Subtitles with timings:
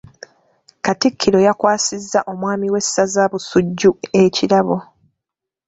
[0.85, 3.91] Katikkiro yakwasizza omwami w’essaza Busujju
[4.23, 4.77] ekirabo.